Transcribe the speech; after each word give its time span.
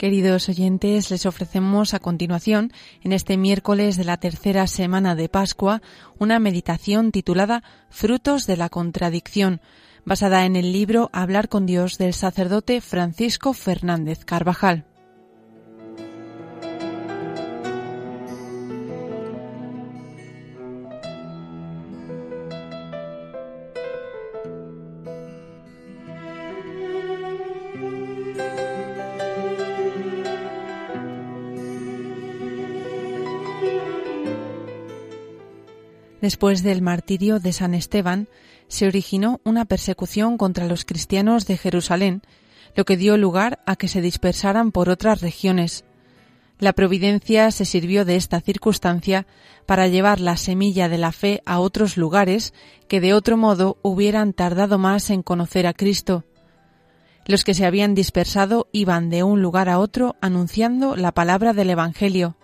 Queridos 0.00 0.48
oyentes, 0.48 1.10
les 1.10 1.26
ofrecemos 1.26 1.92
a 1.92 1.98
continuación, 1.98 2.72
en 3.02 3.12
este 3.12 3.36
miércoles 3.36 3.98
de 3.98 4.04
la 4.04 4.16
tercera 4.16 4.66
semana 4.66 5.14
de 5.14 5.28
Pascua, 5.28 5.82
una 6.18 6.38
meditación 6.38 7.12
titulada 7.12 7.62
Frutos 7.90 8.46
de 8.46 8.56
la 8.56 8.70
Contradicción, 8.70 9.60
basada 10.06 10.46
en 10.46 10.56
el 10.56 10.72
libro 10.72 11.10
Hablar 11.12 11.50
con 11.50 11.66
Dios 11.66 11.98
del 11.98 12.14
sacerdote 12.14 12.80
Francisco 12.80 13.52
Fernández 13.52 14.24
Carvajal. 14.24 14.86
Después 36.20 36.62
del 36.62 36.82
martirio 36.82 37.40
de 37.40 37.52
San 37.52 37.74
Esteban, 37.74 38.28
se 38.68 38.86
originó 38.86 39.40
una 39.44 39.64
persecución 39.64 40.36
contra 40.36 40.66
los 40.66 40.84
cristianos 40.84 41.46
de 41.46 41.56
Jerusalén, 41.56 42.22
lo 42.76 42.84
que 42.84 42.96
dio 42.96 43.16
lugar 43.16 43.60
a 43.66 43.76
que 43.76 43.88
se 43.88 44.00
dispersaran 44.00 44.70
por 44.70 44.90
otras 44.90 45.20
regiones. 45.22 45.84
La 46.58 46.74
providencia 46.74 47.50
se 47.50 47.64
sirvió 47.64 48.04
de 48.04 48.16
esta 48.16 48.40
circunstancia 48.40 49.26
para 49.64 49.88
llevar 49.88 50.20
la 50.20 50.36
semilla 50.36 50.88
de 50.88 50.98
la 50.98 51.10
fe 51.10 51.42
a 51.46 51.58
otros 51.58 51.96
lugares 51.96 52.52
que 52.86 53.00
de 53.00 53.14
otro 53.14 53.36
modo 53.36 53.78
hubieran 53.82 54.34
tardado 54.34 54.78
más 54.78 55.08
en 55.10 55.22
conocer 55.22 55.66
a 55.66 55.72
Cristo. 55.72 56.24
Los 57.26 57.44
que 57.44 57.54
se 57.54 57.64
habían 57.64 57.94
dispersado 57.94 58.68
iban 58.72 59.08
de 59.08 59.22
un 59.22 59.40
lugar 59.40 59.68
a 59.68 59.78
otro 59.78 60.16
anunciando 60.20 60.96
la 60.96 61.12
palabra 61.12 61.54
del 61.54 61.70
Evangelio. 61.70 62.36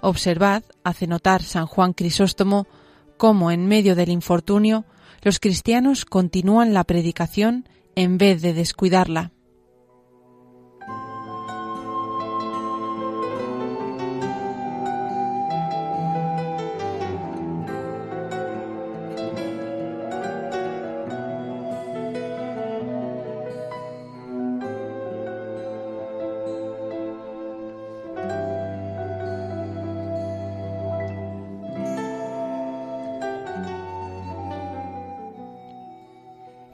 Observad, 0.00 0.62
hace 0.84 1.06
notar 1.06 1.42
San 1.42 1.66
Juan 1.66 1.92
Crisóstomo, 1.92 2.66
cómo 3.16 3.50
en 3.50 3.66
medio 3.66 3.94
del 3.94 4.10
infortunio 4.10 4.84
los 5.22 5.40
cristianos 5.40 6.04
continúan 6.04 6.74
la 6.74 6.84
predicación 6.84 7.68
en 7.94 8.18
vez 8.18 8.42
de 8.42 8.54
descuidarla. 8.54 9.33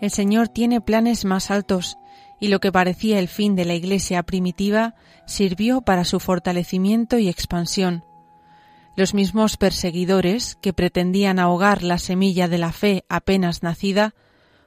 El 0.00 0.10
Señor 0.10 0.48
tiene 0.48 0.80
planes 0.80 1.24
más 1.24 1.50
altos, 1.50 1.98
y 2.40 2.48
lo 2.48 2.58
que 2.58 2.72
parecía 2.72 3.18
el 3.18 3.28
fin 3.28 3.54
de 3.54 3.66
la 3.66 3.74
Iglesia 3.74 4.22
primitiva 4.22 4.94
sirvió 5.26 5.82
para 5.82 6.04
su 6.04 6.20
fortalecimiento 6.20 7.18
y 7.18 7.28
expansión. 7.28 8.04
Los 8.96 9.14
mismos 9.14 9.56
perseguidores 9.56 10.56
que 10.60 10.72
pretendían 10.72 11.38
ahogar 11.38 11.82
la 11.82 11.98
semilla 11.98 12.48
de 12.48 12.58
la 12.58 12.72
fe 12.72 13.04
apenas 13.08 13.62
nacida 13.62 14.14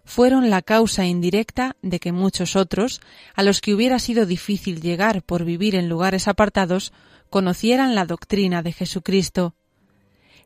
fueron 0.05 0.49
la 0.49 0.61
causa 0.61 1.05
indirecta 1.05 1.75
de 1.81 1.99
que 1.99 2.11
muchos 2.11 2.55
otros, 2.55 3.01
a 3.35 3.43
los 3.43 3.59
que 3.61 3.73
hubiera 3.73 3.99
sido 3.99 4.25
difícil 4.25 4.81
llegar 4.81 5.23
por 5.23 5.45
vivir 5.45 5.75
en 5.75 5.89
lugares 5.89 6.27
apartados, 6.27 6.93
conocieran 7.29 7.95
la 7.95 8.05
doctrina 8.05 8.61
de 8.61 8.73
Jesucristo. 8.73 9.55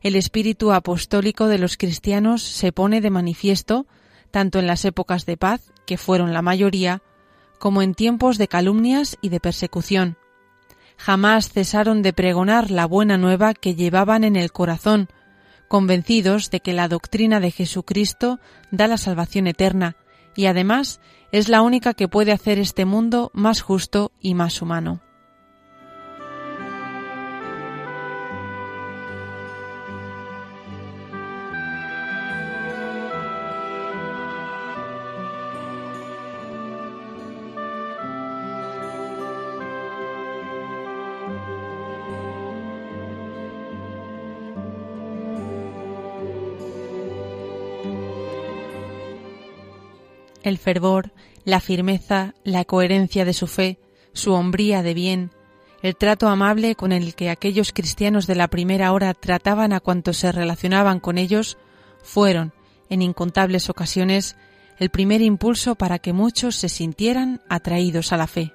El 0.00 0.16
espíritu 0.16 0.72
apostólico 0.72 1.48
de 1.48 1.58
los 1.58 1.76
cristianos 1.76 2.42
se 2.42 2.72
pone 2.72 3.00
de 3.00 3.10
manifiesto 3.10 3.86
tanto 4.30 4.58
en 4.58 4.66
las 4.66 4.84
épocas 4.84 5.26
de 5.26 5.36
paz, 5.36 5.72
que 5.86 5.96
fueron 5.96 6.32
la 6.32 6.42
mayoría, 6.42 7.02
como 7.58 7.82
en 7.82 7.94
tiempos 7.94 8.38
de 8.38 8.48
calumnias 8.48 9.16
y 9.20 9.30
de 9.30 9.40
persecución. 9.40 10.16
Jamás 10.96 11.50
cesaron 11.50 12.02
de 12.02 12.12
pregonar 12.12 12.70
la 12.70 12.86
buena 12.86 13.18
nueva 13.18 13.54
que 13.54 13.74
llevaban 13.74 14.24
en 14.24 14.36
el 14.36 14.52
corazón, 14.52 15.08
convencidos 15.68 16.50
de 16.50 16.60
que 16.60 16.72
la 16.72 16.88
doctrina 16.88 17.40
de 17.40 17.50
Jesucristo 17.50 18.40
da 18.70 18.88
la 18.88 18.98
salvación 18.98 19.46
eterna 19.46 19.96
y 20.34 20.46
además 20.46 21.00
es 21.32 21.48
la 21.48 21.62
única 21.62 21.94
que 21.94 22.08
puede 22.08 22.32
hacer 22.32 22.58
este 22.58 22.84
mundo 22.84 23.30
más 23.34 23.60
justo 23.60 24.12
y 24.20 24.34
más 24.34 24.62
humano. 24.62 25.00
El 50.48 50.58
fervor, 50.58 51.12
la 51.44 51.60
firmeza, 51.60 52.34
la 52.44 52.64
coherencia 52.64 53.24
de 53.24 53.32
su 53.32 53.46
fe, 53.46 53.78
su 54.12 54.32
hombría 54.32 54.82
de 54.82 54.94
bien, 54.94 55.30
el 55.82 55.96
trato 55.96 56.28
amable 56.28 56.74
con 56.74 56.92
el 56.92 57.14
que 57.14 57.30
aquellos 57.30 57.72
cristianos 57.72 58.26
de 58.26 58.34
la 58.34 58.48
primera 58.48 58.92
hora 58.92 59.14
trataban 59.14 59.72
a 59.72 59.80
cuantos 59.80 60.16
se 60.16 60.32
relacionaban 60.32 60.98
con 60.98 61.18
ellos, 61.18 61.56
fueron, 62.02 62.52
en 62.90 63.02
incontables 63.02 63.70
ocasiones, 63.70 64.36
el 64.78 64.90
primer 64.90 65.22
impulso 65.22 65.74
para 65.74 65.98
que 65.98 66.12
muchos 66.12 66.56
se 66.56 66.68
sintieran 66.68 67.42
atraídos 67.48 68.12
a 68.12 68.16
la 68.16 68.26
fe. 68.26 68.52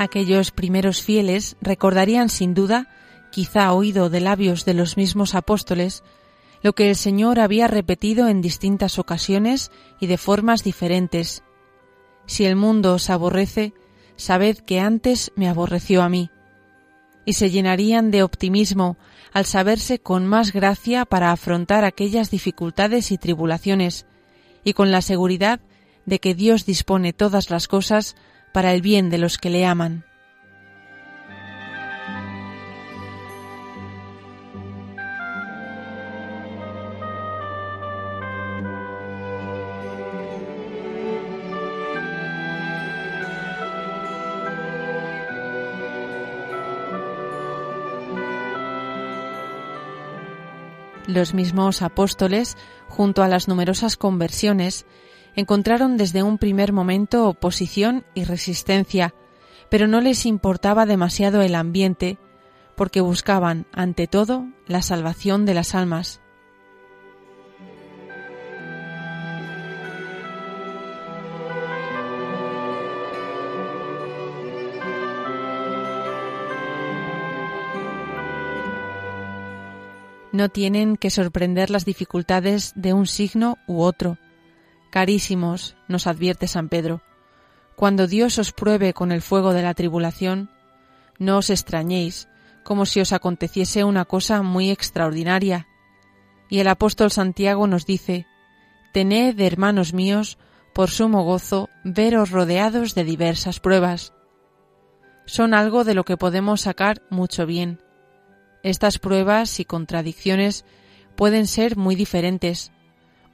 Aquellos 0.00 0.50
primeros 0.50 1.02
fieles 1.02 1.58
recordarían 1.60 2.30
sin 2.30 2.54
duda, 2.54 2.88
quizá 3.30 3.70
oído 3.74 4.08
de 4.08 4.20
labios 4.20 4.64
de 4.64 4.72
los 4.72 4.96
mismos 4.96 5.34
apóstoles, 5.34 6.04
lo 6.62 6.72
que 6.72 6.88
el 6.88 6.96
Señor 6.96 7.38
había 7.38 7.66
repetido 7.66 8.26
en 8.26 8.40
distintas 8.40 8.98
ocasiones 8.98 9.70
y 10.00 10.06
de 10.06 10.16
formas 10.16 10.64
diferentes. 10.64 11.42
Si 12.24 12.46
el 12.46 12.56
mundo 12.56 12.94
os 12.94 13.10
aborrece, 13.10 13.74
sabed 14.16 14.56
que 14.60 14.80
antes 14.80 15.32
me 15.36 15.50
aborreció 15.50 16.00
a 16.00 16.08
mí. 16.08 16.30
Y 17.26 17.34
se 17.34 17.50
llenarían 17.50 18.10
de 18.10 18.22
optimismo 18.22 18.96
al 19.34 19.44
saberse 19.44 19.98
con 19.98 20.26
más 20.26 20.54
gracia 20.54 21.04
para 21.04 21.30
afrontar 21.30 21.84
aquellas 21.84 22.30
dificultades 22.30 23.12
y 23.12 23.18
tribulaciones, 23.18 24.06
y 24.64 24.72
con 24.72 24.92
la 24.92 25.02
seguridad 25.02 25.60
de 26.06 26.20
que 26.20 26.34
Dios 26.34 26.64
dispone 26.64 27.12
todas 27.12 27.50
las 27.50 27.68
cosas 27.68 28.16
para 28.52 28.72
el 28.72 28.82
bien 28.82 29.10
de 29.10 29.18
los 29.18 29.38
que 29.38 29.50
le 29.50 29.64
aman. 29.66 30.04
Los 51.06 51.34
mismos 51.34 51.82
apóstoles, 51.82 52.56
junto 52.86 53.24
a 53.24 53.28
las 53.28 53.48
numerosas 53.48 53.96
conversiones, 53.96 54.86
encontraron 55.40 55.96
desde 55.96 56.22
un 56.22 56.38
primer 56.38 56.72
momento 56.72 57.28
oposición 57.28 58.04
y 58.14 58.24
resistencia, 58.24 59.14
pero 59.68 59.88
no 59.88 60.00
les 60.00 60.26
importaba 60.26 60.86
demasiado 60.86 61.42
el 61.42 61.54
ambiente, 61.54 62.18
porque 62.76 63.00
buscaban, 63.00 63.66
ante 63.72 64.06
todo, 64.06 64.46
la 64.66 64.82
salvación 64.82 65.44
de 65.46 65.54
las 65.54 65.74
almas. 65.74 66.20
No 80.32 80.48
tienen 80.48 80.96
que 80.96 81.10
sorprender 81.10 81.70
las 81.70 81.84
dificultades 81.84 82.72
de 82.76 82.94
un 82.94 83.06
signo 83.06 83.58
u 83.66 83.82
otro, 83.82 84.16
Carísimos, 84.90 85.76
nos 85.88 86.06
advierte 86.06 86.48
San 86.48 86.68
Pedro, 86.68 87.02
cuando 87.76 88.06
Dios 88.06 88.38
os 88.38 88.52
pruebe 88.52 88.92
con 88.92 89.12
el 89.12 89.22
fuego 89.22 89.52
de 89.52 89.62
la 89.62 89.72
tribulación, 89.74 90.50
no 91.18 91.38
os 91.38 91.48
extrañéis, 91.48 92.28
como 92.64 92.86
si 92.86 93.00
os 93.00 93.12
aconteciese 93.12 93.84
una 93.84 94.04
cosa 94.04 94.42
muy 94.42 94.70
extraordinaria. 94.70 95.66
Y 96.48 96.58
el 96.58 96.68
apóstol 96.68 97.10
Santiago 97.10 97.66
nos 97.66 97.86
dice, 97.86 98.26
Tened, 98.92 99.40
hermanos 99.40 99.94
míos, 99.94 100.38
por 100.74 100.90
sumo 100.90 101.22
gozo, 101.22 101.70
veros 101.84 102.30
rodeados 102.30 102.94
de 102.94 103.04
diversas 103.04 103.60
pruebas. 103.60 104.12
Son 105.24 105.54
algo 105.54 105.84
de 105.84 105.94
lo 105.94 106.04
que 106.04 106.16
podemos 106.16 106.62
sacar 106.62 107.02
mucho 107.08 107.46
bien. 107.46 107.80
Estas 108.62 108.98
pruebas 108.98 109.60
y 109.60 109.64
contradicciones 109.64 110.64
pueden 111.16 111.46
ser 111.46 111.76
muy 111.76 111.94
diferentes. 111.94 112.72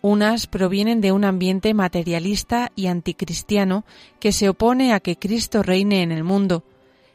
Unas 0.03 0.47
provienen 0.47 1.01
de 1.01 1.13
un 1.13 1.25
ambiente 1.25 1.75
materialista 1.75 2.71
y 2.77 2.87
anticristiano 2.87 3.85
que 4.21 4.33
se 4.33 4.49
opone 4.49 4.93
a 4.93 5.01
que 5.01 5.17
Cristo 5.17 5.63
reine 5.63 6.03
en 6.03 6.13
el 6.13 6.23
mundo, 6.23 6.65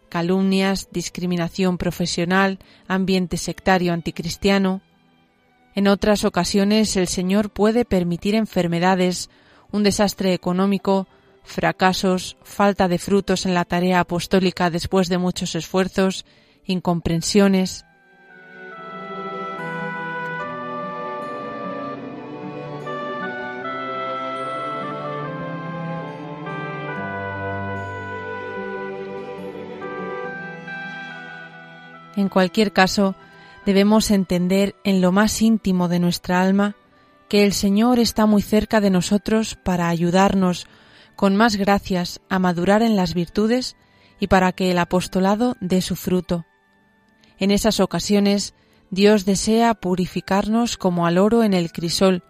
calumnias, 0.09 0.89
discriminación 0.91 1.77
profesional, 1.77 2.59
ambiente 2.87 3.37
sectario 3.37 3.93
anticristiano. 3.93 4.81
En 5.73 5.87
otras 5.87 6.25
ocasiones 6.25 6.97
el 6.97 7.07
Señor 7.07 7.49
puede 7.49 7.85
permitir 7.85 8.35
enfermedades, 8.35 9.29
un 9.71 9.83
desastre 9.83 10.33
económico, 10.33 11.07
fracasos, 11.43 12.37
falta 12.43 12.87
de 12.87 12.97
frutos 12.97 13.45
en 13.45 13.53
la 13.53 13.63
tarea 13.63 14.01
apostólica 14.01 14.69
después 14.69 15.07
de 15.07 15.17
muchos 15.17 15.55
esfuerzos, 15.55 16.25
incomprensiones. 16.65 17.85
En 32.15 32.29
cualquier 32.29 32.73
caso, 32.73 33.15
debemos 33.65 34.11
entender 34.11 34.75
en 34.83 35.01
lo 35.01 35.11
más 35.11 35.41
íntimo 35.41 35.87
de 35.87 35.99
nuestra 35.99 36.41
alma 36.41 36.75
que 37.29 37.45
el 37.45 37.53
Señor 37.53 37.99
está 37.99 38.25
muy 38.25 38.41
cerca 38.41 38.81
de 38.81 38.89
nosotros 38.89 39.55
para 39.55 39.87
ayudarnos 39.87 40.67
con 41.15 41.35
más 41.35 41.55
gracias 41.55 42.19
a 42.29 42.39
madurar 42.39 42.81
en 42.81 42.95
las 42.95 43.13
virtudes 43.13 43.77
y 44.19 44.27
para 44.27 44.51
que 44.51 44.71
el 44.71 44.77
apostolado 44.77 45.55
dé 45.61 45.81
su 45.81 45.95
fruto. 45.95 46.45
En 47.37 47.51
esas 47.51 47.79
ocasiones 47.79 48.53
Dios 48.89 49.23
desea 49.23 49.73
purificarnos 49.73 50.75
como 50.77 51.05
al 51.05 51.17
oro 51.17 51.43
en 51.43 51.53
el 51.53 51.71
crisol, 51.71 52.23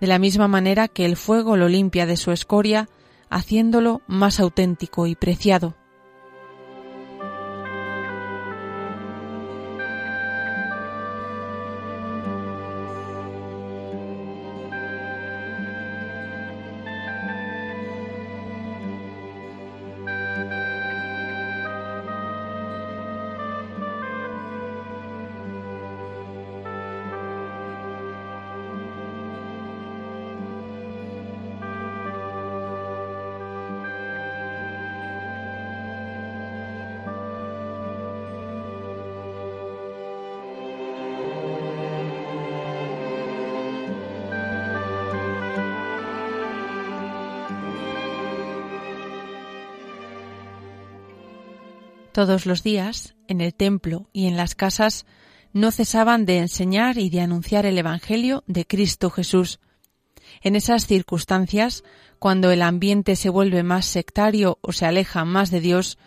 de 0.00 0.06
la 0.06 0.18
misma 0.18 0.48
manera 0.48 0.88
que 0.88 1.04
el 1.04 1.16
fuego 1.16 1.56
lo 1.56 1.68
limpia 1.68 2.06
de 2.06 2.16
su 2.16 2.32
escoria, 2.32 2.88
haciéndolo 3.28 4.00
más 4.06 4.40
auténtico 4.40 5.06
y 5.06 5.14
preciado. 5.14 5.76
Todos 52.24 52.46
los 52.46 52.62
días, 52.62 53.16
en 53.26 53.40
el 53.40 53.52
templo 53.52 54.08
y 54.12 54.28
en 54.28 54.36
las 54.36 54.54
casas, 54.54 55.06
no 55.52 55.72
cesaban 55.72 56.24
de 56.24 56.38
enseñar 56.38 56.96
y 56.96 57.10
de 57.10 57.20
anunciar 57.20 57.66
el 57.66 57.76
Evangelio 57.76 58.44
de 58.46 58.64
Cristo 58.64 59.10
Jesús. 59.10 59.58
En 60.40 60.54
esas 60.54 60.86
circunstancias, 60.86 61.82
cuando 62.20 62.52
el 62.52 62.62
ambiente 62.62 63.16
se 63.16 63.28
vuelve 63.28 63.64
más 63.64 63.86
sectario 63.86 64.58
o 64.60 64.70
se 64.70 64.86
aleja 64.86 65.24
más 65.24 65.50
de 65.50 65.60
Dios, 65.60 65.98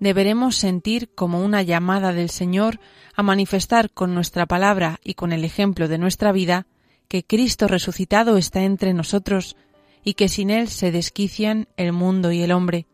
deberemos 0.00 0.56
sentir 0.56 1.08
como 1.14 1.42
una 1.42 1.62
llamada 1.62 2.12
del 2.12 2.28
Señor 2.28 2.78
a 3.14 3.22
manifestar 3.22 3.90
con 3.90 4.14
nuestra 4.14 4.44
palabra 4.44 5.00
y 5.02 5.14
con 5.14 5.32
el 5.32 5.46
ejemplo 5.46 5.88
de 5.88 5.96
nuestra 5.96 6.30
vida 6.30 6.66
que 7.08 7.24
Cristo 7.24 7.68
resucitado 7.68 8.36
está 8.36 8.64
entre 8.64 8.92
nosotros 8.92 9.56
y 10.04 10.12
que 10.12 10.28
sin 10.28 10.50
Él 10.50 10.68
se 10.68 10.92
desquician 10.92 11.68
el 11.78 11.92
mundo 11.92 12.32
y 12.32 12.42
el 12.42 12.52
hombre. 12.52 12.86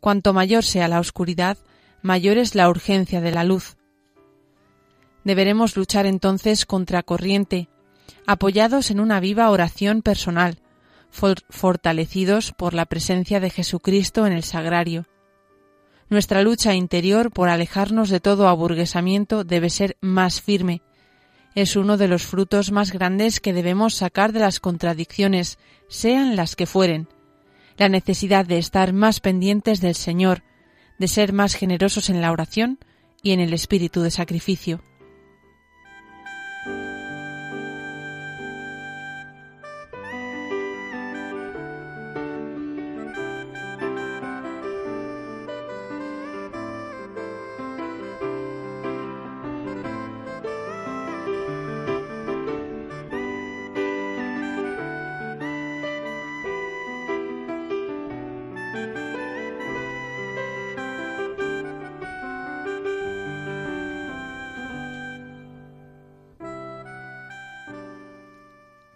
Cuanto 0.00 0.32
mayor 0.32 0.64
sea 0.64 0.88
la 0.88 0.98
oscuridad, 0.98 1.56
mayor 2.02 2.38
es 2.38 2.54
la 2.54 2.68
urgencia 2.68 3.20
de 3.20 3.32
la 3.32 3.44
luz. 3.44 3.76
Deberemos 5.24 5.76
luchar 5.76 6.06
entonces 6.06 6.64
contra 6.64 7.02
corriente, 7.02 7.68
apoyados 8.26 8.90
en 8.90 9.00
una 9.00 9.20
viva 9.20 9.50
oración 9.50 10.02
personal, 10.02 10.58
fortalecidos 11.10 12.52
por 12.52 12.74
la 12.74 12.86
presencia 12.86 13.40
de 13.40 13.50
Jesucristo 13.50 14.26
en 14.26 14.32
el 14.32 14.44
sagrario. 14.44 15.06
Nuestra 16.10 16.42
lucha 16.42 16.74
interior 16.74 17.30
por 17.30 17.48
alejarnos 17.48 18.08
de 18.08 18.20
todo 18.20 18.48
aburguesamiento 18.48 19.44
debe 19.44 19.68
ser 19.68 19.96
más 20.00 20.40
firme. 20.40 20.82
Es 21.54 21.76
uno 21.76 21.96
de 21.96 22.08
los 22.08 22.24
frutos 22.24 22.72
más 22.72 22.92
grandes 22.92 23.40
que 23.40 23.52
debemos 23.52 23.94
sacar 23.94 24.32
de 24.32 24.40
las 24.40 24.60
contradicciones, 24.60 25.58
sean 25.88 26.36
las 26.36 26.56
que 26.56 26.66
fueren, 26.66 27.08
la 27.76 27.88
necesidad 27.88 28.46
de 28.46 28.58
estar 28.58 28.92
más 28.92 29.20
pendientes 29.20 29.80
del 29.80 29.94
Señor, 29.94 30.42
de 30.98 31.08
ser 31.08 31.32
más 31.32 31.54
generosos 31.54 32.10
en 32.10 32.20
la 32.20 32.32
oración 32.32 32.78
y 33.22 33.32
en 33.32 33.40
el 33.40 33.52
espíritu 33.52 34.02
de 34.02 34.10
sacrificio. 34.10 34.82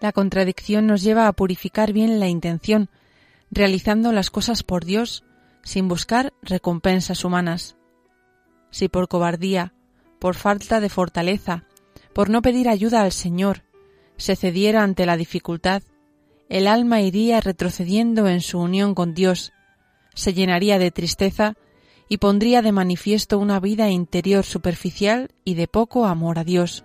La 0.02 0.11
contradicción 0.11 0.88
nos 0.88 1.00
lleva 1.04 1.28
a 1.28 1.32
purificar 1.32 1.92
bien 1.92 2.18
la 2.18 2.26
intención, 2.26 2.90
realizando 3.52 4.11
las 4.11 4.30
cosas 4.30 4.64
por 4.64 4.85
Dios, 4.85 5.23
sin 5.62 5.87
buscar 5.87 6.32
recompensas 6.42 7.25
humanas. 7.25 7.76
Si 8.73 8.88
por 8.88 9.06
cobardía, 9.06 9.75
por 10.18 10.35
falta 10.35 10.80
de 10.80 10.88
fortaleza, 10.88 11.66
por 12.12 12.30
no 12.30 12.42
pedir 12.42 12.68
ayuda 12.68 13.02
al 13.02 13.12
Señor, 13.12 13.62
se 14.16 14.35
cediera 14.35 14.82
ante 14.82 15.06
la 15.06 15.16
dificultad, 15.16 15.85
el 16.49 16.66
alma 16.66 17.00
iría 17.00 17.40
retrocediendo 17.40 18.26
en 18.26 18.40
su 18.40 18.59
unión 18.59 18.97
con 18.97 19.14
Dios, 19.14 19.52
se 20.14 20.35
llenaría 20.35 20.80
de 20.80 20.90
tristeza 20.90 21.54
y 22.09 22.16
pondría 22.16 22.61
de 22.61 22.73
manifiesto 22.73 23.38
una 23.38 23.61
vida 23.61 23.88
interior 23.88 24.44
superficial 24.44 25.30
y 25.44 25.54
de 25.54 25.68
poco 25.68 26.06
amor 26.06 26.40
a 26.40 26.44
Dios. 26.44 26.85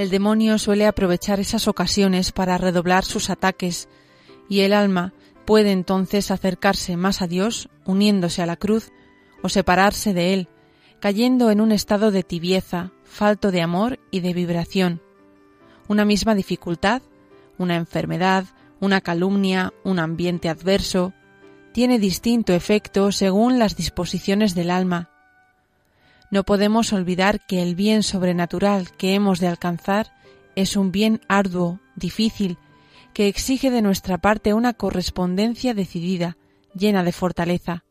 El 0.00 0.08
demonio 0.08 0.56
suele 0.56 0.86
aprovechar 0.86 1.40
esas 1.40 1.68
ocasiones 1.68 2.32
para 2.32 2.56
redoblar 2.56 3.04
sus 3.04 3.28
ataques 3.28 3.86
y 4.48 4.60
el 4.60 4.72
alma 4.72 5.12
puede 5.44 5.72
entonces 5.72 6.30
acercarse 6.30 6.96
más 6.96 7.20
a 7.20 7.26
Dios 7.26 7.68
uniéndose 7.84 8.40
a 8.40 8.46
la 8.46 8.56
cruz 8.56 8.92
o 9.42 9.50
separarse 9.50 10.14
de 10.14 10.32
Él, 10.32 10.48
cayendo 11.00 11.50
en 11.50 11.60
un 11.60 11.70
estado 11.70 12.12
de 12.12 12.22
tibieza, 12.22 12.92
falto 13.04 13.50
de 13.50 13.60
amor 13.60 13.98
y 14.10 14.20
de 14.20 14.32
vibración. 14.32 15.02
Una 15.86 16.06
misma 16.06 16.34
dificultad, 16.34 17.02
una 17.58 17.76
enfermedad, 17.76 18.46
una 18.80 19.02
calumnia, 19.02 19.74
un 19.84 19.98
ambiente 19.98 20.48
adverso, 20.48 21.12
tiene 21.74 21.98
distinto 21.98 22.54
efecto 22.54 23.12
según 23.12 23.58
las 23.58 23.76
disposiciones 23.76 24.54
del 24.54 24.70
alma 24.70 25.10
no 26.30 26.44
podemos 26.44 26.92
olvidar 26.92 27.44
que 27.46 27.62
el 27.62 27.74
bien 27.74 28.02
sobrenatural 28.02 28.92
que 28.92 29.14
hemos 29.14 29.40
de 29.40 29.48
alcanzar 29.48 30.12
es 30.54 30.76
un 30.76 30.92
bien 30.92 31.20
arduo, 31.28 31.80
difícil, 31.96 32.58
que 33.12 33.26
exige 33.26 33.70
de 33.70 33.82
nuestra 33.82 34.18
parte 34.18 34.54
una 34.54 34.72
correspondencia 34.74 35.74
decidida, 35.74 36.36
llena 36.74 37.02
de 37.02 37.12
fortaleza. 37.12 37.84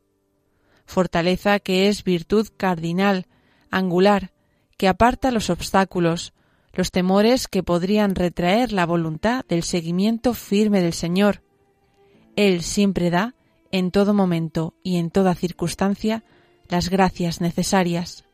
Fortaleza 0.86 1.60
que 1.60 1.90
es 1.90 2.04
virtud 2.04 2.48
cardinal, 2.56 3.28
angular, 3.70 4.32
que 4.78 4.88
aparta 4.88 5.32
los 5.32 5.50
obstáculos, 5.50 6.34
los 6.74 6.92
temores 6.92 7.48
que 7.48 7.64
podrían 7.64 8.16
retraer 8.16 8.72
la 8.72 8.86
voluntad 8.86 9.46
del 9.48 9.64
seguimiento 9.64 10.34
firme 10.34 10.82
del 10.82 10.94
Señor. 10.94 11.44
Él 12.38 12.64
siempre 12.64 13.10
da, 13.10 13.36
en 13.72 13.92
todo 13.92 14.14
momento 14.14 14.74
y 14.82 14.98
en 14.98 15.12
toda 15.12 15.36
circunstancia, 15.36 16.24
las 16.70 16.90
gracias 16.90 17.42
necesarias. 17.42 18.29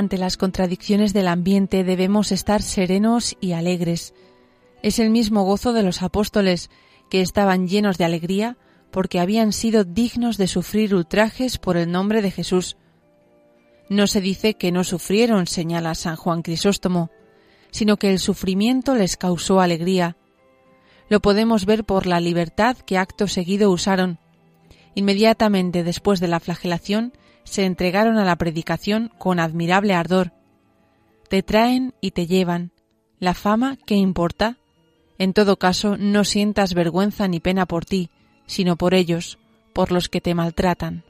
Ante 0.00 0.16
las 0.16 0.38
contradicciones 0.38 1.12
del 1.12 1.28
ambiente 1.28 1.84
debemos 1.84 2.32
estar 2.32 2.62
serenos 2.62 3.36
y 3.38 3.52
alegres. 3.52 4.14
Es 4.82 4.98
el 4.98 5.10
mismo 5.10 5.44
gozo 5.44 5.74
de 5.74 5.82
los 5.82 6.00
apóstoles, 6.00 6.70
que 7.10 7.20
estaban 7.20 7.68
llenos 7.68 7.98
de 7.98 8.06
alegría 8.06 8.56
porque 8.90 9.20
habían 9.20 9.52
sido 9.52 9.84
dignos 9.84 10.38
de 10.38 10.46
sufrir 10.46 10.94
ultrajes 10.94 11.58
por 11.58 11.76
el 11.76 11.92
nombre 11.92 12.22
de 12.22 12.30
Jesús. 12.30 12.78
No 13.90 14.06
se 14.06 14.22
dice 14.22 14.54
que 14.54 14.72
no 14.72 14.84
sufrieron, 14.84 15.46
señala 15.46 15.94
San 15.94 16.16
Juan 16.16 16.40
Crisóstomo, 16.40 17.10
sino 17.70 17.98
que 17.98 18.10
el 18.10 18.20
sufrimiento 18.20 18.94
les 18.94 19.18
causó 19.18 19.60
alegría. 19.60 20.16
Lo 21.10 21.20
podemos 21.20 21.66
ver 21.66 21.84
por 21.84 22.06
la 22.06 22.20
libertad 22.20 22.78
que 22.78 22.96
acto 22.96 23.28
seguido 23.28 23.70
usaron. 23.70 24.18
Inmediatamente 24.94 25.84
después 25.84 26.20
de 26.20 26.28
la 26.28 26.40
flagelación 26.40 27.12
se 27.50 27.64
entregaron 27.64 28.16
a 28.16 28.24
la 28.24 28.36
predicación 28.36 29.10
con 29.18 29.40
admirable 29.40 29.92
ardor. 29.92 30.32
Te 31.28 31.42
traen 31.42 31.94
y 32.00 32.12
te 32.12 32.28
llevan. 32.28 32.70
La 33.18 33.34
fama, 33.34 33.76
¿qué 33.86 33.96
importa? 33.96 34.58
En 35.18 35.32
todo 35.32 35.58
caso, 35.58 35.96
no 35.98 36.22
sientas 36.22 36.74
vergüenza 36.74 37.26
ni 37.26 37.40
pena 37.40 37.66
por 37.66 37.84
ti, 37.84 38.08
sino 38.46 38.76
por 38.76 38.94
ellos, 38.94 39.36
por 39.72 39.90
los 39.90 40.08
que 40.08 40.20
te 40.20 40.32
maltratan. 40.32 41.02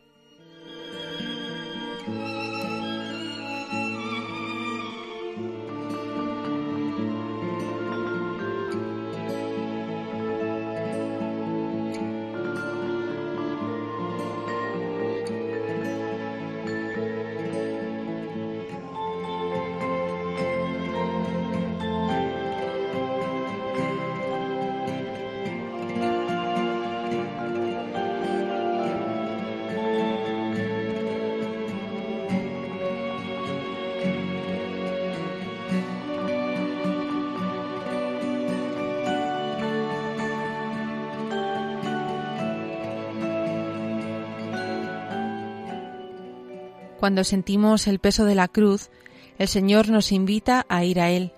Cuando 47.00 47.24
sentimos 47.24 47.86
el 47.86 47.98
peso 47.98 48.26
de 48.26 48.34
la 48.34 48.46
cruz, 48.46 48.90
el 49.38 49.48
Señor 49.48 49.88
nos 49.88 50.12
invita 50.12 50.66
a 50.68 50.84
ir 50.84 51.00
a 51.00 51.08
Él. 51.08 51.32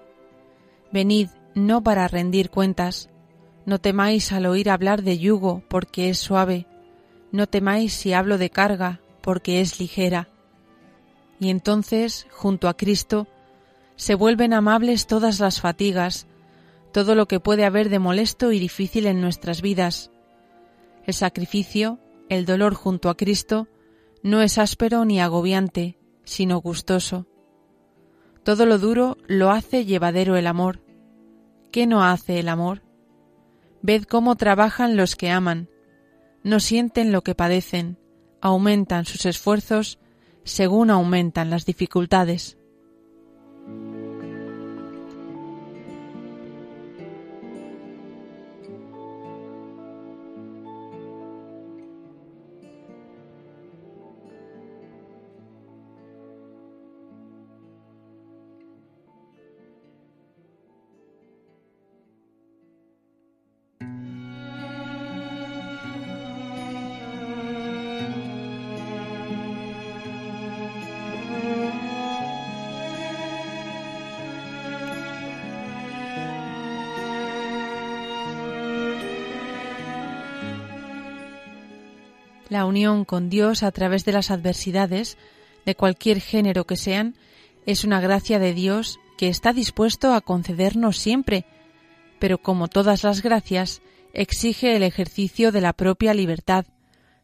Venid, 0.92 1.28
no 1.54 1.84
para 1.84 2.08
rendir 2.08 2.50
cuentas. 2.50 3.10
No 3.64 3.78
temáis 3.78 4.32
al 4.32 4.46
oír 4.46 4.68
hablar 4.68 5.02
de 5.02 5.20
yugo, 5.20 5.62
porque 5.68 6.08
es 6.08 6.18
suave. 6.18 6.66
No 7.30 7.46
temáis 7.46 7.92
si 7.92 8.12
hablo 8.12 8.38
de 8.38 8.50
carga, 8.50 9.02
porque 9.20 9.60
es 9.60 9.78
ligera. 9.78 10.28
Y 11.38 11.48
entonces, 11.48 12.26
junto 12.32 12.68
a 12.68 12.76
Cristo, 12.76 13.28
se 13.94 14.16
vuelven 14.16 14.54
amables 14.54 15.06
todas 15.06 15.38
las 15.38 15.60
fatigas, 15.60 16.26
todo 16.92 17.14
lo 17.14 17.28
que 17.28 17.38
puede 17.38 17.64
haber 17.64 17.88
de 17.88 18.00
molesto 18.00 18.50
y 18.50 18.58
difícil 18.58 19.06
en 19.06 19.20
nuestras 19.20 19.62
vidas. 19.62 20.10
El 21.06 21.14
sacrificio, 21.14 22.00
el 22.28 22.46
dolor 22.46 22.74
junto 22.74 23.10
a 23.10 23.16
Cristo, 23.16 23.68
no 24.22 24.40
es 24.42 24.58
áspero 24.58 25.04
ni 25.04 25.20
agobiante, 25.20 25.98
sino 26.24 26.60
gustoso. 26.60 27.26
Todo 28.44 28.66
lo 28.66 28.78
duro 28.78 29.16
lo 29.26 29.50
hace 29.50 29.84
llevadero 29.84 30.36
el 30.36 30.46
amor. 30.46 30.82
¿Qué 31.70 31.86
no 31.86 32.04
hace 32.04 32.38
el 32.38 32.48
amor? 32.48 32.82
Ved 33.82 34.04
cómo 34.04 34.36
trabajan 34.36 34.96
los 34.96 35.16
que 35.16 35.30
aman, 35.30 35.68
no 36.44 36.60
sienten 36.60 37.12
lo 37.12 37.22
que 37.22 37.34
padecen, 37.34 37.98
aumentan 38.40 39.04
sus 39.04 39.26
esfuerzos 39.26 39.98
según 40.44 40.90
aumentan 40.90 41.50
las 41.50 41.66
dificultades. 41.66 42.58
La 82.52 82.66
unión 82.66 83.06
con 83.06 83.30
Dios 83.30 83.62
a 83.62 83.70
través 83.70 84.04
de 84.04 84.12
las 84.12 84.30
adversidades, 84.30 85.16
de 85.64 85.74
cualquier 85.74 86.20
género 86.20 86.66
que 86.66 86.76
sean, 86.76 87.14
es 87.64 87.82
una 87.82 87.98
gracia 87.98 88.38
de 88.38 88.52
Dios 88.52 89.00
que 89.16 89.30
está 89.30 89.54
dispuesto 89.54 90.12
a 90.12 90.20
concedernos 90.20 90.98
siempre, 90.98 91.46
pero 92.18 92.36
como 92.36 92.68
todas 92.68 93.04
las 93.04 93.22
gracias, 93.22 93.80
exige 94.12 94.76
el 94.76 94.82
ejercicio 94.82 95.50
de 95.50 95.62
la 95.62 95.72
propia 95.72 96.12
libertad, 96.12 96.66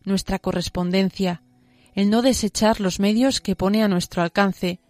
nuestra 0.02 0.38
correspondencia, 0.38 1.42
el 1.94 2.08
no 2.08 2.22
desechar 2.22 2.80
los 2.80 2.98
medios 2.98 3.42
que 3.42 3.54
pone 3.54 3.82
a 3.82 3.88
nuestro 3.88 4.22
alcance, 4.22 4.80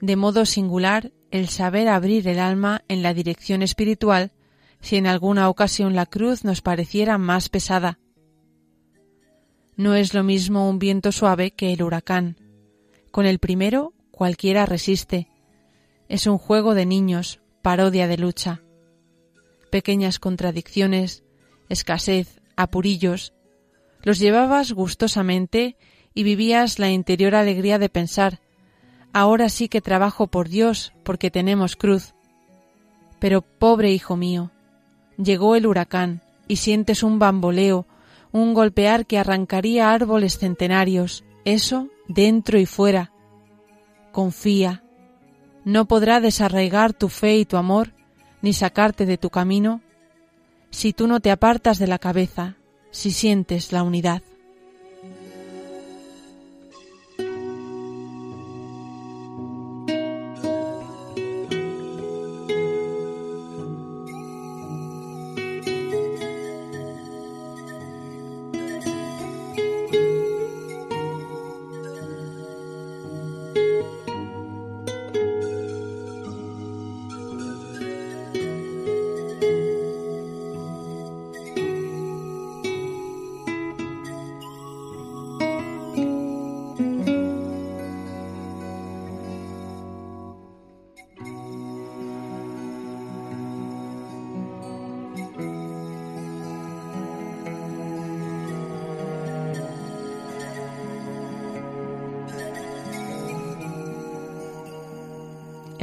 de 0.00 0.16
modo 0.16 0.46
singular 0.46 1.12
el 1.30 1.48
saber 1.48 1.86
abrir 1.86 2.26
el 2.26 2.40
alma 2.40 2.82
en 2.88 3.04
la 3.04 3.14
dirección 3.14 3.62
espiritual 3.62 4.32
si 4.80 4.96
en 4.96 5.06
alguna 5.06 5.48
ocasión 5.48 5.94
la 5.94 6.06
cruz 6.06 6.42
nos 6.42 6.60
pareciera 6.60 7.18
más 7.18 7.48
pesada. 7.48 8.00
No 9.76 9.94
es 9.94 10.14
lo 10.14 10.22
mismo 10.22 10.68
un 10.68 10.78
viento 10.78 11.12
suave 11.12 11.50
que 11.50 11.72
el 11.72 11.82
huracán. 11.82 12.36
Con 13.10 13.26
el 13.26 13.38
primero 13.38 13.92
cualquiera 14.10 14.66
resiste. 14.66 15.28
Es 16.08 16.26
un 16.26 16.38
juego 16.38 16.74
de 16.74 16.86
niños, 16.86 17.40
parodia 17.62 18.06
de 18.06 18.18
lucha. 18.18 18.62
Pequeñas 19.70 20.18
contradicciones, 20.18 21.24
escasez, 21.68 22.40
apurillos, 22.56 23.34
los 24.02 24.18
llevabas 24.18 24.72
gustosamente 24.72 25.76
y 26.14 26.22
vivías 26.22 26.78
la 26.78 26.90
interior 26.90 27.34
alegría 27.34 27.78
de 27.78 27.88
pensar 27.88 28.40
Ahora 29.18 29.48
sí 29.48 29.70
que 29.70 29.80
trabajo 29.80 30.26
por 30.26 30.50
Dios 30.50 30.92
porque 31.02 31.30
tenemos 31.30 31.74
cruz. 31.74 32.12
Pero 33.18 33.40
pobre 33.40 33.90
hijo 33.90 34.14
mío, 34.14 34.50
llegó 35.16 35.56
el 35.56 35.66
huracán 35.66 36.20
y 36.48 36.56
sientes 36.56 37.02
un 37.02 37.18
bamboleo, 37.18 37.86
un 38.32 38.54
golpear 38.54 39.06
que 39.06 39.18
arrancaría 39.18 39.92
árboles 39.92 40.38
centenarios, 40.38 41.24
eso 41.44 41.88
dentro 42.08 42.58
y 42.58 42.66
fuera. 42.66 43.12
Confía. 44.12 44.82
No 45.64 45.86
podrá 45.86 46.20
desarraigar 46.20 46.92
tu 46.92 47.08
fe 47.08 47.36
y 47.38 47.44
tu 47.44 47.56
amor, 47.56 47.92
ni 48.42 48.52
sacarte 48.52 49.06
de 49.06 49.18
tu 49.18 49.30
camino, 49.30 49.80
si 50.70 50.92
tú 50.92 51.06
no 51.06 51.20
te 51.20 51.30
apartas 51.30 51.78
de 51.78 51.86
la 51.86 51.98
cabeza, 51.98 52.56
si 52.90 53.10
sientes 53.10 53.72
la 53.72 53.82
unidad. 53.82 54.22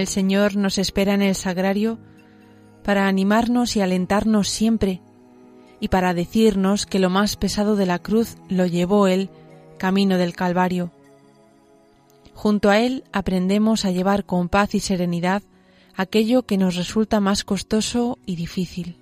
El 0.03 0.09
Señor 0.09 0.57
nos 0.57 0.79
espera 0.79 1.13
en 1.13 1.21
el 1.21 1.33
sagrario 1.33 1.97
para 2.83 3.07
animarnos 3.07 3.77
y 3.77 3.79
alentarnos 3.79 4.49
siempre 4.49 4.99
y 5.79 5.87
para 5.87 6.13
decirnos 6.13 6.85
que 6.85 6.99
lo 6.99 7.09
más 7.09 7.37
pesado 7.37 7.77
de 7.77 7.85
la 7.85 7.99
cruz 7.99 8.35
lo 8.49 8.65
llevó 8.65 9.07
Él 9.07 9.29
camino 9.77 10.17
del 10.17 10.35
Calvario. 10.35 10.91
Junto 12.33 12.69
a 12.69 12.79
Él 12.79 13.05
aprendemos 13.13 13.85
a 13.85 13.91
llevar 13.91 14.25
con 14.25 14.49
paz 14.49 14.75
y 14.75 14.81
serenidad 14.81 15.41
aquello 15.95 16.43
que 16.43 16.57
nos 16.57 16.75
resulta 16.75 17.21
más 17.21 17.45
costoso 17.45 18.19
y 18.25 18.35
difícil. 18.35 18.97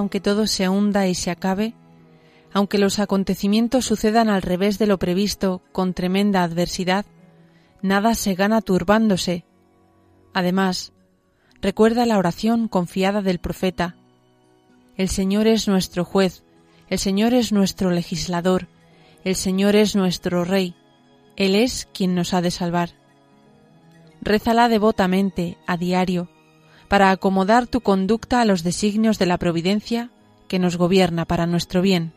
Aunque 0.00 0.20
todo 0.20 0.46
se 0.46 0.66
hunda 0.66 1.06
y 1.08 1.14
se 1.14 1.30
acabe, 1.30 1.74
aunque 2.54 2.78
los 2.78 2.98
acontecimientos 2.98 3.84
sucedan 3.84 4.30
al 4.30 4.40
revés 4.40 4.78
de 4.78 4.86
lo 4.86 4.98
previsto 4.98 5.62
con 5.72 5.92
tremenda 5.92 6.42
adversidad, 6.42 7.04
nada 7.82 8.14
se 8.14 8.34
gana 8.34 8.62
turbándose. 8.62 9.44
Además, 10.32 10.94
recuerda 11.60 12.06
la 12.06 12.16
oración 12.16 12.66
confiada 12.66 13.20
del 13.20 13.40
profeta. 13.40 13.94
El 14.96 15.10
Señor 15.10 15.46
es 15.46 15.68
nuestro 15.68 16.06
juez, 16.06 16.44
el 16.88 16.98
Señor 16.98 17.34
es 17.34 17.52
nuestro 17.52 17.90
legislador, 17.90 18.68
el 19.22 19.36
Señor 19.36 19.76
es 19.76 19.94
nuestro 19.94 20.44
Rey, 20.44 20.74
Él 21.36 21.54
es 21.54 21.86
quien 21.92 22.14
nos 22.14 22.32
ha 22.32 22.40
de 22.40 22.50
salvar. 22.50 22.92
Rézala 24.22 24.70
devotamente, 24.70 25.58
a 25.66 25.76
diario, 25.76 26.30
para 26.90 27.12
acomodar 27.12 27.68
tu 27.68 27.82
conducta 27.82 28.40
a 28.40 28.44
los 28.44 28.64
designios 28.64 29.20
de 29.20 29.26
la 29.26 29.38
providencia 29.38 30.10
que 30.48 30.58
nos 30.58 30.76
gobierna 30.76 31.24
para 31.24 31.46
nuestro 31.46 31.82
bien. 31.82 32.12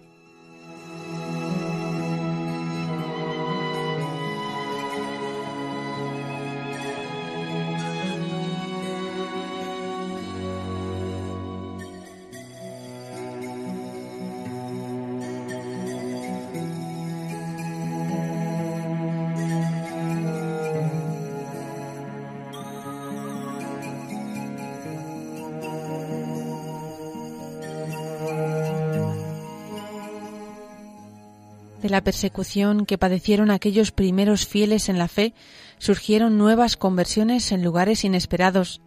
La 31.94 32.04
persecución 32.04 32.88
que 32.88 32.98
padecieron 32.98 33.52
aquellos 33.52 33.92
primeros 33.92 34.48
fieles 34.48 34.90
en 34.90 34.98
la 34.98 35.08
fe, 35.08 35.36
surgieron 35.78 36.40
nuevas 36.40 36.76
conversiones 36.76 37.52
en 37.52 37.64
lugares 37.64 38.04
inesperados. 38.04 38.82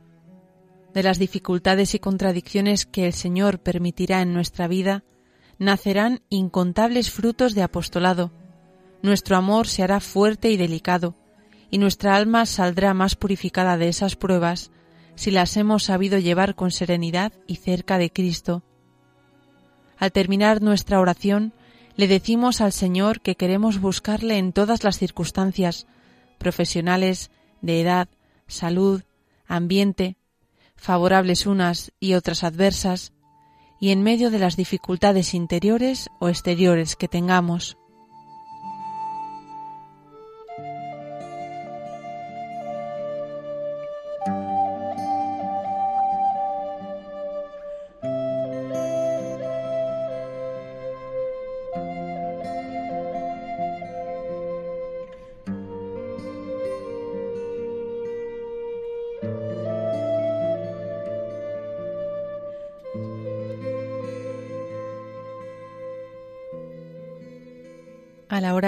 De 0.93 1.05
las 1.05 1.21
dificultades 1.21 1.95
y 1.95 2.01
contradicciones 2.01 2.85
que 2.85 3.07
el 3.07 3.13
Señor 3.13 3.61
permitirá 3.61 4.23
en 4.23 4.35
nuestra 4.35 4.67
vida, 4.67 5.05
nacerán 5.59 6.23
incontables 6.31 7.13
frutos 7.13 7.55
de 7.55 7.63
apostolado. 7.63 8.33
Nuestro 9.03 9.37
amor 9.37 9.69
se 9.69 9.85
hará 9.85 10.01
fuerte 10.01 10.51
y 10.51 10.57
delicado, 10.57 11.15
y 11.71 11.79
nuestra 11.79 12.17
alma 12.17 12.45
saldrá 12.45 12.93
más 12.93 13.15
purificada 13.15 13.77
de 13.77 13.89
esas 13.89 14.17
pruebas 14.17 14.73
si 15.15 15.31
las 15.31 15.57
hemos 15.57 15.85
sabido 15.85 16.19
llevar 16.19 16.57
con 16.57 16.73
serenidad 16.73 17.33
y 17.47 17.57
cerca 17.57 17.99
de 17.99 18.11
Cristo. 18.11 18.65
Al 19.97 20.11
terminar 20.11 20.61
nuestra 20.61 20.99
oración, 20.99 21.55
le 21.97 22.09
decimos 22.09 22.61
al 22.61 22.73
Señor 22.73 23.21
que 23.21 23.37
queremos 23.37 23.81
buscarle 23.81 24.39
en 24.39 24.53
todas 24.53 24.85
las 24.85 24.99
circunstancias, 24.99 25.87
profesionales, 26.39 27.31
de 27.63 27.81
edad, 27.81 28.09
salud, 28.47 29.03
ambiente, 29.47 30.17
favorables 30.77 31.47
unas 31.47 31.93
y 31.99 32.15
otras 32.15 32.45
adversas, 32.45 33.13
y 33.81 33.91
en 33.91 34.03
medio 34.03 34.31
de 34.31 34.39
las 34.39 34.57
dificultades 34.57 35.35
interiores 35.35 36.09
o 36.19 36.29
exteriores 36.29 36.97
que 36.97 37.09
tengamos. 37.09 37.77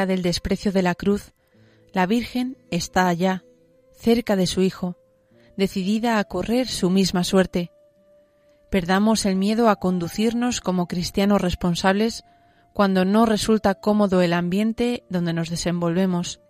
Del 0.08 0.22
desprecio 0.22 0.72
de 0.72 0.82
la 0.82 0.96
cruz, 0.96 1.32
la 1.92 2.06
Virgen 2.06 2.56
está 2.72 3.06
allá, 3.06 3.44
cerca 3.92 4.34
de 4.34 4.48
su 4.48 4.62
Hijo, 4.62 4.96
decidida 5.56 6.18
a 6.18 6.24
correr 6.24 6.66
su 6.66 6.90
misma 6.90 7.22
suerte. 7.22 7.70
Perdamos 8.70 9.24
el 9.24 9.36
miedo 9.36 9.68
a 9.68 9.76
conducirnos 9.76 10.60
como 10.60 10.88
cristianos 10.88 11.40
responsables 11.40 12.24
cuando 12.74 13.04
no 13.04 13.26
resulta 13.26 13.74
cómodo 13.74 14.20
el 14.22 14.32
ambiente 14.32 15.04
donde 15.08 15.32
nos 15.32 15.50
desenvolvemos. 15.50 16.40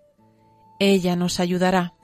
Ella 0.80 1.16
nos 1.16 1.40
ayudará. 1.40 1.97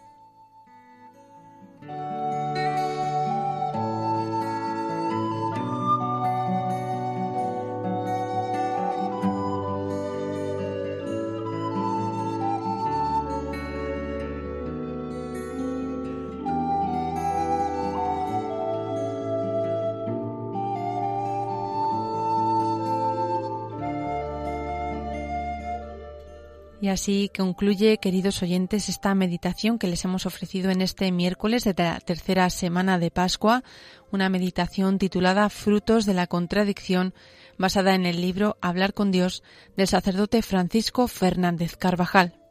Y 26.85 26.89
así 26.89 27.31
concluye, 27.35 27.97
queridos 27.97 28.43
oyentes, 28.43 28.91
esta 28.91 29.15
meditación 29.15 29.79
que 29.79 29.87
les 29.87 30.05
hemos 30.05 30.27
ofrecido 30.27 30.71
en 30.71 30.83
este 30.83 31.11
miércoles 31.13 31.65
de 31.65 31.73
la 31.79 31.99
tercera 31.99 32.51
semana 32.51 32.99
de 32.99 33.11
Pascua, 33.11 33.65
una 34.13 34.29
meditación 34.29 34.99
titulada 34.99 35.49
Frutos 35.49 36.05
de 36.05 36.13
la 36.13 36.27
contradicción, 36.27 37.15
basada 37.57 37.95
en 37.95 38.05
el 38.05 38.21
libro 38.21 38.59
Hablar 38.61 38.93
con 38.93 39.13
Dios 39.13 39.43
del 39.79 39.89
sacerdote 39.89 40.43
Francisco 40.43 41.09
Fernández 41.09 41.75
Carvajal. 41.79 42.44